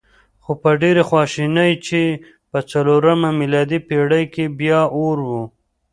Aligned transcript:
خو 0.43 0.51
په 0.61 0.69
ډېرې 0.81 1.03
خواشینۍ 1.09 1.71
چې 1.87 2.01
په 2.51 2.59
څلورمه 2.71 3.29
میلادي 3.39 3.79
پېړۍ 3.87 4.25
کې 4.33 4.45
بیا 4.59 4.81
اور 5.01 5.17
و. 5.27 5.29